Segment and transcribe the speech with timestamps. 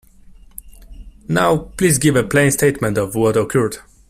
[1.27, 3.77] Now please give a plain statement of what occurred.